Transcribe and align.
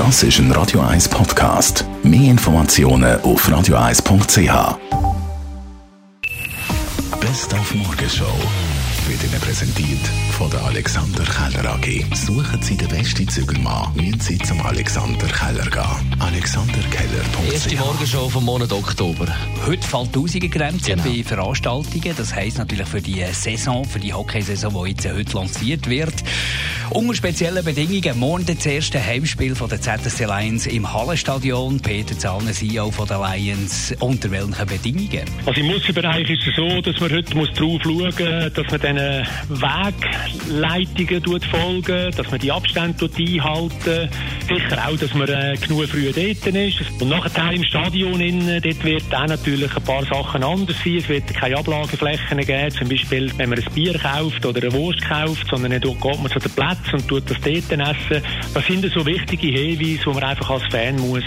Das 0.00 0.22
ist 0.22 0.38
ein 0.38 0.50
Radio 0.52 0.80
1 0.80 1.10
Podcast. 1.10 1.84
Mehr 2.02 2.30
Informationen 2.30 3.20
auf 3.20 3.46
radio1.ch. 3.46 4.78
Best 7.20 7.52
auf 7.52 7.74
Morgenshow 7.74 8.24
wird 9.06 9.22
Ihnen 9.24 9.38
präsentiert 9.42 10.00
von 10.38 10.48
der 10.50 10.64
Alexander 10.64 11.22
Keller 11.24 11.74
AG. 11.74 12.04
Suchen 12.14 12.62
Sie 12.62 12.76
den 12.78 12.88
besten 12.88 13.28
Zügelmann, 13.28 13.92
müssen 13.94 14.20
Sie 14.20 14.38
zum 14.38 14.64
Alexander 14.64 15.26
Keller 15.26 15.68
gehen. 15.68 16.16
AlexanderKeller.ch 16.18 17.52
Erste 17.52 17.76
Morgenshow 17.76 18.30
vom 18.30 18.44
Monat 18.46 18.72
Oktober. 18.72 19.26
Heute 19.66 19.86
fällt 19.86 20.14
die 20.14 20.18
Ausgegrenze 20.18 20.92
Genau. 20.92 21.02
bei 21.02 21.22
Veranstaltungen. 21.22 22.14
Das 22.16 22.34
heisst 22.34 22.56
natürlich 22.56 22.88
für 22.88 23.02
die 23.02 23.22
Saison, 23.32 23.84
für 23.84 24.00
die 24.00 24.14
Hockeysaison, 24.14 24.72
die 24.82 24.90
jetzt 24.92 25.06
heute 25.06 25.36
lanciert 25.36 25.86
wird. 25.90 26.14
Unter 26.92 27.14
speziellen 27.14 27.64
Bedingungen. 27.64 28.18
Morgen 28.18 28.44
das 28.46 28.66
erste 28.66 29.04
Heimspiel 29.04 29.54
von 29.54 29.68
der 29.68 29.80
ZSC 29.80 30.24
Lions 30.24 30.66
im 30.66 30.92
Hallenstadion. 30.92 31.78
Peter 31.78 32.18
Zahner, 32.18 32.50
CEO 32.50 32.90
von 32.90 33.06
der 33.06 33.20
Lions. 33.20 33.94
Unter 34.00 34.28
welchen 34.32 34.66
Bedingungen? 34.66 35.24
Also 35.46 35.60
im 35.60 35.68
Muskelbereich 35.68 36.28
ist 36.28 36.48
es 36.48 36.56
so, 36.56 36.80
dass 36.80 36.98
man 36.98 37.12
heute 37.12 37.36
muss 37.36 37.52
drauf 37.52 37.80
schauen 37.84 38.06
muss, 38.06 38.16
dass 38.16 38.66
man 38.72 38.80
diesen 38.80 39.26
Wegleitungen 40.58 41.42
folgen, 41.42 42.10
dass 42.10 42.28
man 42.28 42.40
die 42.40 42.50
Abstände 42.50 43.08
einhalten 43.16 44.10
Sicher 44.48 44.84
auch, 44.84 44.96
dass 44.96 45.14
man 45.14 45.28
äh, 45.28 45.54
genug 45.64 45.86
früh 45.86 46.06
dort 46.06 46.56
ist. 46.56 46.80
Und 47.00 47.08
nachher 47.08 47.52
im 47.52 47.62
Stadion, 47.62 48.20
innen, 48.20 48.60
dort 48.60 48.84
wird 48.84 49.04
dann 49.10 49.28
natürlich 49.28 49.76
ein 49.76 49.84
paar 49.84 50.04
Sachen 50.06 50.42
anders 50.42 50.76
sein. 50.82 50.96
Es 50.96 51.08
wird 51.08 51.32
keine 51.32 51.56
Ablageflächen 51.56 52.38
geben, 52.38 52.70
zum 52.72 52.88
Beispiel, 52.88 53.30
wenn 53.36 53.50
man 53.50 53.60
ein 53.60 53.72
Bier 53.74 53.96
kauft 53.96 54.44
oder 54.44 54.60
eine 54.60 54.72
Wurst 54.72 55.02
kauft, 55.08 55.46
sondern 55.48 55.70
dann 55.70 55.80
geht 55.80 56.02
man 56.20 56.28
zu 56.32 56.40
den 56.40 56.50
Plätzen 56.50 56.79
und 56.92 57.06
tut 57.08 57.30
das 57.30 57.38
dort 57.40 57.72
essen. 57.72 58.22
Das 58.54 58.66
sind 58.66 58.92
so 58.92 59.04
wichtige 59.06 59.46
Hinweise, 59.48 60.00
die 60.04 60.10
man 60.10 60.24
einfach 60.24 60.50
als 60.50 60.64
Fan 60.70 60.96
muss 60.96 61.24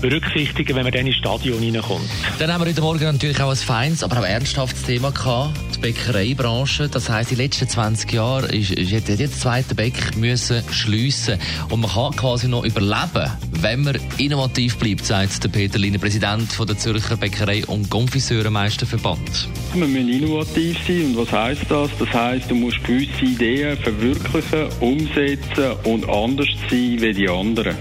berücksichtigen, 0.00 0.76
wenn 0.76 0.84
man 0.84 0.92
dann 0.92 1.06
ins 1.06 1.16
Stadion 1.16 1.58
reinkommt. 1.58 2.04
Dann 2.38 2.52
haben 2.52 2.60
wir 2.62 2.68
heute 2.68 2.80
Morgen 2.80 3.04
natürlich 3.04 3.40
auch 3.40 3.50
ein 3.50 3.56
feines, 3.56 4.02
aber 4.02 4.20
auch 4.20 4.24
ernsthaftes 4.24 4.82
Thema 4.82 5.10
gehabt. 5.10 5.54
Die 5.74 5.78
Bäckereibranche. 5.80 6.88
Das 6.88 7.08
heisst, 7.08 7.30
den 7.30 7.38
letzten 7.38 7.68
20 7.68 8.12
Jahren 8.12 8.50
ist, 8.50 8.70
ist 8.70 8.90
jetzt 8.90 9.08
jedes 9.08 9.40
zweite 9.40 9.74
Bäck 9.74 10.16
müssen 10.16 10.62
schliessen. 10.70 11.38
Und 11.70 11.80
man 11.80 11.90
kann 11.90 12.14
quasi 12.14 12.48
noch 12.48 12.64
überleben, 12.64 13.30
wenn 13.62 13.82
man 13.82 13.98
innovativ 14.18 14.76
bleibt, 14.78 15.04
sagt 15.04 15.42
der 15.42 15.48
Peter 15.48 15.78
Liner, 15.78 15.98
Präsident 15.98 16.52
von 16.52 16.66
der 16.66 16.78
Zürcher 16.78 17.16
Bäckerei- 17.16 17.66
und 17.66 17.88
Konfiseurenmeisterverband. 17.90 19.48
Wir 19.74 19.86
müssen 19.86 20.08
innovativ 20.08 20.78
sein. 20.86 21.06
Und 21.06 21.18
was 21.18 21.32
heisst 21.32 21.70
das? 21.70 21.90
Das 21.98 22.12
heisst, 22.12 22.50
du 22.50 22.54
musst 22.54 22.82
gewisse 22.84 23.24
Ideen 23.24 23.76
verwirklichen, 23.78 24.68
umsetzen 24.80 25.72
und 25.84 26.08
anders 26.08 26.48
sein 26.70 27.00
wie 27.00 27.12
die 27.12 27.28
anderen. 27.28 27.76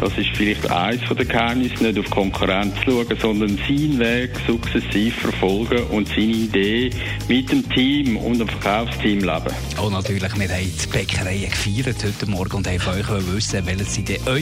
Das 0.00 0.16
ist 0.16 0.30
vielleicht 0.34 0.70
eines 0.70 1.06
der 1.10 1.26
Geheimnisse, 1.26 1.84
nicht 1.84 1.98
auf 1.98 2.08
Konkurrenz 2.08 2.74
schauen, 2.86 3.06
sondern 3.20 3.58
seinen 3.68 3.98
Weg 3.98 4.30
sukzessiv 4.46 5.14
verfolgen 5.16 5.82
und 5.90 6.08
seine 6.08 6.22
Idee 6.22 6.90
mit 7.28 7.52
dem 7.52 7.68
Team 7.68 8.16
und 8.16 8.38
dem 8.38 8.48
Verkaufsteam 8.48 9.18
leben. 9.18 9.54
Und 9.78 9.92
natürlich, 9.92 10.38
wir 10.38 10.48
haben 10.48 10.72
die 10.82 10.86
Bäckereien 10.86 11.50
gefeiert 11.50 12.02
heute 12.02 12.30
Morgen 12.30 12.56
und 12.56 12.66
haben 12.66 12.80
von 12.80 12.94
euch 12.94 13.34
wissen, 13.34 13.66
welche 13.66 13.84
sind 13.84 14.08
denn 14.08 14.20
eure 14.24 14.40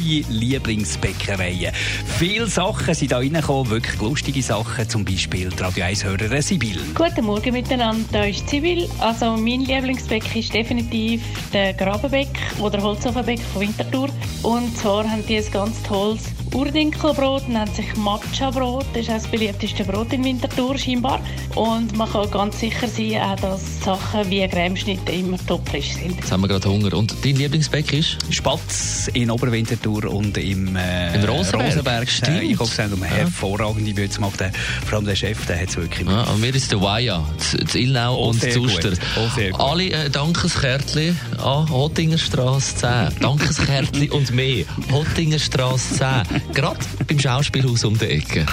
Lieblingsbäckereien. 0.68 1.72
Viele 2.18 2.46
Sachen 2.46 2.94
sind 2.94 3.12
da 3.12 3.18
reingekommen, 3.18 3.70
wirklich 3.70 3.98
lustige 4.00 4.42
Sachen, 4.42 4.88
zum 4.88 5.04
Beispiel 5.04 5.48
die 5.48 5.62
Radio 5.62 5.84
1-Hörerin 5.84 6.42
Sibyl. 6.42 6.78
Guten 6.94 7.24
Morgen 7.24 7.52
miteinander, 7.52 8.04
da 8.12 8.24
ist 8.24 8.48
Zibil. 8.48 8.86
Also 8.98 9.36
mein 9.36 9.62
Lieblingsbäck 9.62 10.36
ist 10.36 10.52
definitiv 10.52 11.22
der 11.52 11.72
Grabenbäck 11.72 12.28
oder 12.60 12.82
Holzofenbäck 12.82 13.40
von 13.40 13.62
Winterthur. 13.62 14.10
Und 14.42 14.76
zwar 14.76 15.10
haben 15.10 15.26
die 15.26 15.38
ein 15.38 15.50
ganz 15.50 15.82
tolles 15.82 16.24
Urdinkelbrot, 16.54 17.48
nennt 17.48 17.74
sich 17.74 17.94
Matcha-Brot. 17.96 18.86
Das 18.92 19.02
ist 19.02 19.10
auch 19.10 19.14
das 19.14 19.26
beliebteste 19.28 19.84
Brot 19.84 20.12
in 20.12 20.24
Winterthur 20.24 20.76
scheinbar. 20.78 21.20
Und 21.54 21.96
man 21.96 22.10
kann 22.10 22.30
ganz 22.30 22.60
sicher 22.60 22.86
sein, 22.88 23.20
auch, 23.22 23.36
dass 23.36 23.80
Sachen 23.84 24.30
wie 24.30 24.46
Cremeschnitte 24.48 25.12
immer 25.12 25.38
topfrisch 25.46 25.94
sind. 25.94 26.16
Jetzt 26.16 26.30
haben 26.32 26.42
wir 26.42 26.48
gerade 26.48 26.68
Hunger. 26.68 26.92
Und 26.94 27.14
dein 27.24 27.36
Lieblingsbäck 27.36 27.92
ist? 27.92 28.16
Spatz 28.30 29.08
in 29.14 29.30
Oberwinterthur 29.30 30.04
und 30.12 30.36
im, 30.38 30.76
äh, 30.76 31.14
Im 31.14 31.24
Rosenberg. 31.28 31.66
Rosenberg. 31.66 32.10
Stimmt. 32.10 32.38
Äh, 32.42 32.44
ich 32.44 32.58
habe 32.58 32.68
gesagt, 32.68 32.92
um 32.92 33.02
hervorragende 33.02 33.96
Würze 33.96 34.16
gemacht. 34.16 34.40
Der- 34.40 34.52
Vor 34.86 34.96
allem 34.98 35.06
der 35.06 35.16
Chef, 35.16 35.46
der 35.46 35.60
hat 35.60 35.68
es 35.68 35.76
wirklich 35.76 36.06
Ja, 36.08 36.22
und 36.24 36.40
mir 36.40 36.54
ist 36.54 36.70
der 36.72 36.80
Waya, 36.80 37.24
z 37.38 37.74
Ilnau 37.74 38.16
Oh, 38.18 38.28
und 38.30 38.40
Zuster. 38.40 38.92
Oh. 39.16 39.62
Alle 39.62 39.90
äh, 39.90 40.10
Dankeskärtchen 40.10 41.18
an 41.42 41.68
Hottingerstrasse 41.70 42.76
10. 42.76 43.20
Dankeskärtchen 43.20 44.10
und 44.10 44.30
mehr. 44.32 44.64
Hottingerstrasse 44.90 45.94
10. 46.28 46.37
Gerade 46.52 46.78
beim 47.06 47.18
Schauspielhaus 47.18 47.84
um 47.84 47.98
die 47.98 48.06
Ecke. 48.06 48.46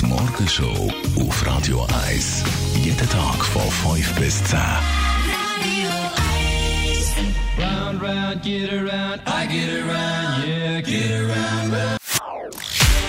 Die 0.00 0.06
Morgenshow 0.06 0.92
auf 1.20 1.46
Radio 1.46 1.86
1. 2.06 2.44
Jeden 2.82 3.08
Tag 3.08 3.44
von 3.44 3.62
5 3.94 4.14
bis 4.14 4.42
10. 4.44 4.58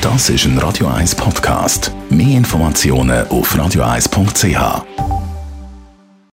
Das 0.01 0.29
ist 0.29 0.45
ein 0.45 0.57
Radio 0.59 0.87
1 0.87 1.15
Podcast. 1.15 1.91
Mehr 2.09 2.37
Informationen 2.37 3.27
auf 3.27 3.55
radio1.ch. 3.55 5.14